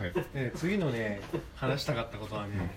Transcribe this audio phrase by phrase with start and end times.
[0.00, 0.12] はい。
[0.34, 1.20] で次のね
[1.54, 2.70] 話したかったことはね、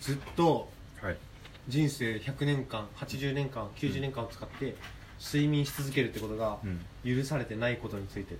[0.00, 0.68] ずっと
[1.00, 1.16] はい。
[1.68, 4.76] 人生100年間80年間90年間を使って
[5.18, 7.16] 睡眠し続けるってことがうん。
[7.16, 8.36] 許されてないことについてっ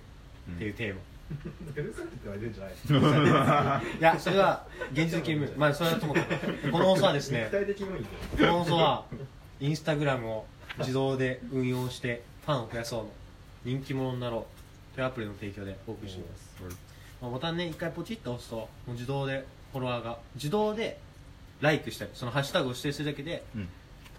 [0.57, 1.01] ていうテーマ、
[1.73, 6.71] 許されてはいるんじゃない いやそれは現実的に無理まあそれはともかく。
[6.71, 9.05] この放送はですね肉体的無理この放送は
[9.59, 10.45] インスタグラムを
[10.79, 13.11] 自動で運用してファンを増やそうの。
[13.63, 14.95] 人気者になろう。
[14.95, 16.55] というアプリの提供でお送りしています、
[17.21, 20.99] まあ、ボタンね一回ポチッと押すともう自動でフォロワーが自動で
[21.61, 23.69] ライクしたりそのハッシュタグを指定するだけでうん。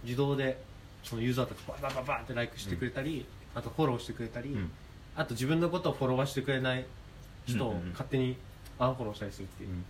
[0.04, 0.60] 自動で
[1.02, 4.70] そのユーザーたちバンバンバンバンってライクしてくれたり、あとフォローしてくれたり、うん。
[5.16, 6.84] あと自分のことをフォロワーしてくれない
[7.46, 7.90] 人をうんうんうん。
[7.90, 8.36] 勝手に
[8.78, 9.84] アンフォローしたりするっていう、うん。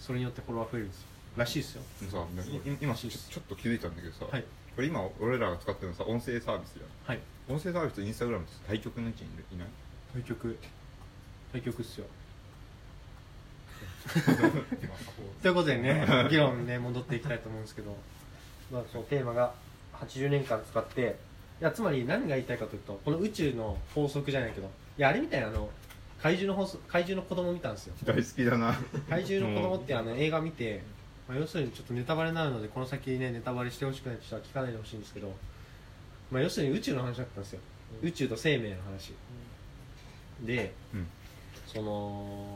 [0.00, 1.06] それによってフォロワー増えるんですよ。
[1.36, 1.74] らしいです。
[1.74, 4.44] よさい今ちょちょっと気づいたんだけどさ、はい。
[4.74, 7.14] これ今俺らが使ってるのさ音声サービスじゃん。
[7.14, 7.20] はい。
[7.48, 9.68] 音声サービスとインスタグラムって対極の位置にいない？
[10.14, 10.58] 対局。
[11.52, 12.06] 対局っすよ
[15.42, 17.96] ということでね議論にね戻っていきたいと思うんですけど、
[18.70, 19.52] まあ、そのテーマが
[19.94, 21.16] 80年間使って
[21.60, 25.70] いやつまり何が言いたいかというとこの宇宙の法則じゃないけどいやあれみたいなあの
[26.22, 27.94] 怪獣の法則怪獣の子供見たんですよ。
[28.04, 28.74] 大好きだな。
[29.08, 30.82] 怪獣の子供ってあの映画見て、
[31.28, 35.32] まあ、要するにちょっとネタバレになるのでこの先ねネタバレしてほしくない人は聞かないでほしいんですけど、
[36.30, 37.60] まあ、要するに宇宙の話だったんですよ。
[38.02, 39.12] 宇宙と生命の話。
[40.42, 41.06] でうん。
[41.66, 42.55] その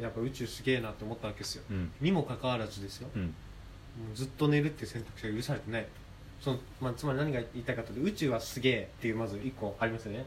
[0.00, 1.64] やっぱ宇宙すげえなって思ったわけですよ。
[1.70, 1.90] うん。
[2.00, 3.08] にもかかわらずですよ。
[3.14, 3.22] うん。
[3.22, 3.30] も
[4.12, 5.86] うずっと寝るっていう選択肢が許されてない。
[6.40, 10.26] その、まあ、つまり何が言いたいかというと宇宙はすげえっていうまず一個ありますよね。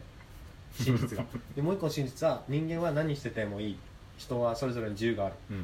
[0.72, 1.24] 真実が。
[1.54, 3.76] でもう一個の真実は人間は何しててもいい。
[4.16, 5.34] 人はそれぞれの自由がある。
[5.50, 5.60] うん。
[5.60, 5.62] っ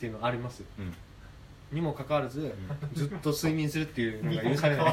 [0.00, 0.62] ていうのあります。
[0.78, 0.94] うん。
[1.72, 2.52] にもかかわらず、
[2.94, 4.86] ずっと睡眠するっていうのが許されない。
[4.86, 4.88] い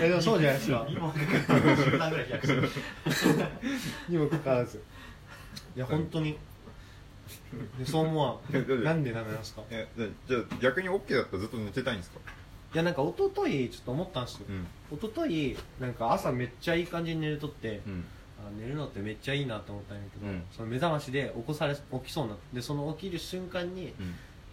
[0.00, 0.86] やでもそうじゃないですか。
[0.88, 3.48] 今10段ぐらい飛躍してる
[4.08, 4.82] にもかかわらず。
[5.76, 6.38] いや本当に
[7.78, 8.84] でそう思わん。
[8.84, 9.62] なんでダメなんですか？
[9.70, 9.86] え
[10.28, 12.18] じゃあ逆に OK だったらずっと寝てたいんですか？
[12.74, 14.96] いやなんか一昨日ちょっと思ったんですよ、ん。
[14.96, 18.04] 一昨日なんか朝めっちゃいい感じに寝るとって、うん。
[18.38, 20.42] あ寝るのってめっちゃいいなと思ったんだけど、うん。
[20.52, 23.94] その目覚ましで起こされ起きそうになってでその起きる瞬間に、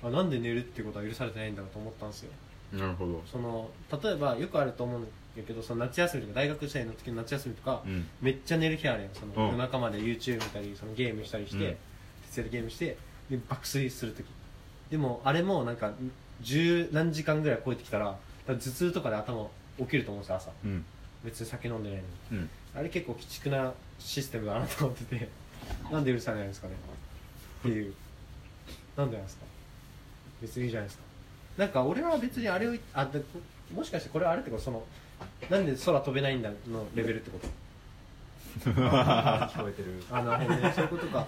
[0.02, 2.32] あなんで寝るってことは許されてないんだろうと思ったんですよ。
[2.74, 3.22] うんなるほど。
[3.32, 3.70] その
[4.02, 8.08] 例えばよくあると思うんだけどその夏休みとか大学生の時の夏休みとか、うん。
[8.22, 9.12] めっちゃ寝る日あるやん。
[9.14, 9.52] そのうん。
[9.52, 11.78] 夜中まで YouTube 見たりそのゲームしたりして、
[12.42, 12.98] ゲームして
[13.30, 14.26] で爆睡する時。
[14.90, 15.92] でもあれもなんか
[16.42, 18.18] 十何時間ぐらい超えてきたら
[18.48, 19.48] 頭痛とかで頭
[19.80, 20.52] 起きると思うんですよ朝。
[20.64, 20.86] うん。
[21.24, 21.98] 別に酒飲んでない
[22.32, 22.42] のに。
[22.42, 22.50] うん。
[22.76, 25.30] あれ結構鬼畜なシステムだなと思ってて。
[25.92, 26.74] なんで許されないんですかね。
[27.60, 27.94] っていう。
[28.98, 29.46] なんでなんですか。
[30.42, 31.04] 別にいいじゃないですか。
[31.58, 33.22] なんか俺は別にあれをあで
[33.74, 34.84] もしかしてこれはあれってことその
[35.50, 37.48] なんで空飛べないんだのレベルってこと？
[38.60, 40.04] 聞こえてる。
[40.12, 41.28] あなるほどねそういうことか。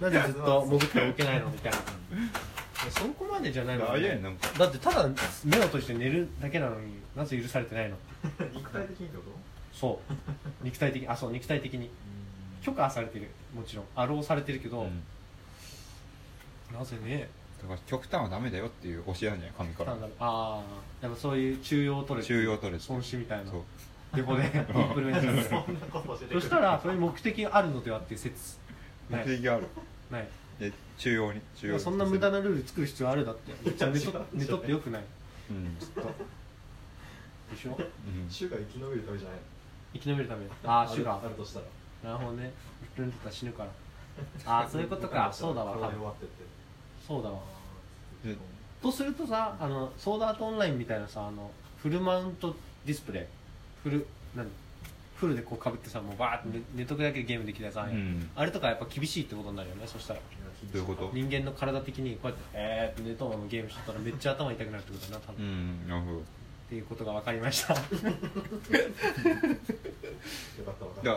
[0.00, 1.78] なんでずっと潜って動けないのみたいな
[2.90, 5.08] そこまでじゃないのあいやなんかだってただ
[5.44, 7.96] 目を閉じて寝るだけなのになぜ許されてないの
[8.54, 9.30] 肉体的にってこと
[9.72, 10.64] そう？
[10.64, 11.90] 肉体的あそう肉体的に。
[12.62, 13.28] 許可はされてる。
[13.54, 13.84] もちろん。
[13.94, 15.02] アローされてるけど、うん。
[16.72, 17.28] なぜね。
[17.60, 19.92] だから極端はダメだよっていう教えなんじゃない神から。
[19.92, 20.62] ああ
[21.02, 23.50] やっぱそういう中庸を取れ中庸取れ孫子みたいな。
[23.50, 23.62] そう
[24.16, 28.58] でこでインプルメントされてるそんなこと教えてそしたらそれに目的があるのではっていう説。
[29.08, 29.26] 目ない。
[29.26, 29.66] 的がある。
[30.10, 30.28] ない。
[30.58, 31.80] で中央に中央に。
[31.80, 33.52] そんな無駄なルール作る必要あるだって。
[33.64, 35.02] めっちゃ寝と 寝とってよくない？
[35.50, 35.76] うん。
[35.78, 36.00] ずっと。
[36.02, 36.06] で
[37.60, 37.76] しょ？
[37.78, 38.28] うん。
[38.28, 39.38] 種が生き延びるためじゃない
[39.94, 40.46] 生き延びるため。
[40.64, 42.12] あある種があるとしたら。
[42.12, 42.52] なるほどね。
[42.82, 43.70] 一分だったら死ぬから。
[44.46, 45.30] ああそういうことか。
[45.32, 45.74] そうだわ。
[45.76, 46.44] ってって。
[47.06, 47.40] そうだわ。
[48.24, 48.36] で
[48.80, 52.54] とするとさあのソードアートオンラインみたいなさあのフルマウント
[52.84, 53.24] ディスプレイ
[53.84, 54.46] フル何
[55.14, 58.00] フルでこうかぶってさもうバーって寝寝とくだけでゲームできるやつあるやん。
[58.00, 58.30] うん。
[58.34, 60.20] あれとかやっぱ厳しいってことになるよねそしたら。
[60.72, 61.10] どういうこと？
[61.12, 65.88] 人間の体的にこうやってえーって寝とのゲームしとったらめっちゃ頭痛くなるってことだな多う分、っん。
[65.88, 66.22] なるほど。
[66.68, 67.74] ていうことが分かりました。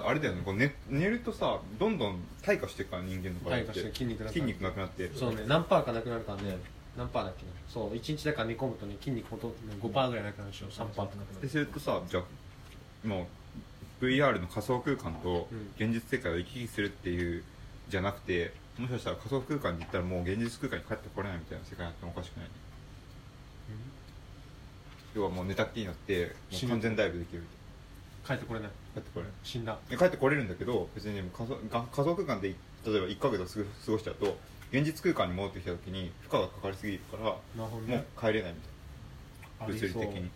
[0.07, 3.71] あれだよねこう寝寝るとさどんどん退化していくから人間の体って。
[3.71, 5.09] 退化して筋肉なくなる筋肉なくなって。
[5.15, 6.57] そうね何パーかなくなるからね。
[6.97, 7.49] 何パーだっけな。
[7.69, 11.23] そう1日だから寝込むとね筋肉ほとんど5パーぐらいなくなるでしょ3パーとか。
[11.41, 12.23] でするとさじゃあ
[13.07, 13.27] も
[14.01, 15.71] う VR の仮想空間とうん。
[15.77, 17.43] 現実世界を行き来するっていう
[17.89, 22.49] じゃなくてもしかしたら仮想空間に行ったらもう現実空間に帰ってこれないみたいな世界になってもおかしくない
[25.15, 27.47] 要はもう寝たっきりになってもう完全ダイブできるみ
[28.27, 28.69] 帰ってこれない。
[28.93, 29.33] たいな帰ってこれない。
[29.43, 29.77] 死んだ。
[29.89, 32.49] で帰ってこれるんだけど別にね仮想が仮想空間で
[32.85, 34.37] 例えば1ヶ月を過ごしちゃうと
[34.71, 39.73] 現実空間に戻ってきた時に負荷がかかりすぎるからもうね帰れないみたいな。
[39.73, 40.29] 物理的に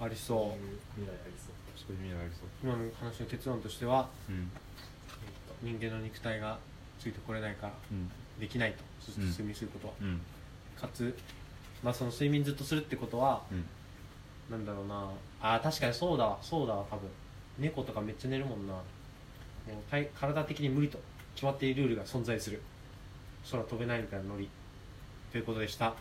[0.00, 1.00] ありそう。
[1.00, 2.48] 未来ありそうそういう意味がありそう。
[2.62, 4.50] 今の話の結論としてはうん。
[5.62, 6.58] 人間の肉体が
[6.98, 8.10] ついてこれないからうん。
[8.40, 9.20] できないとずっと。
[9.22, 9.28] うん。
[9.28, 10.20] 睡眠することは、うん。
[10.78, 11.16] かつ
[11.82, 13.64] まあその睡眠ずっとするってことはうん。
[14.50, 15.10] なんだろうな。
[15.40, 16.38] あー確かにそうだわ。
[16.42, 17.08] そうだわ多分。
[17.58, 18.74] 猫とかめっちゃ寝るもんな。
[18.74, 18.82] もう
[19.90, 20.98] 体体的に無理と。
[21.34, 22.62] 決まっているルールが存在する。
[23.50, 24.48] 空飛べないみたいなノリ。
[25.32, 25.94] ということでした